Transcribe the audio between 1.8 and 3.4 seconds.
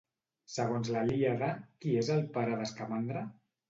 qui és el pare d'Escamandre?